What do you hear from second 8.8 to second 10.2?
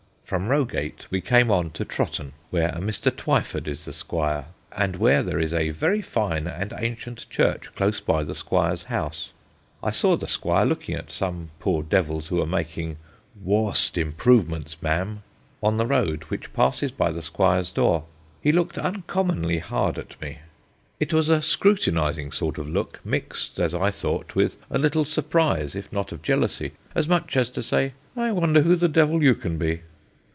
house. I saw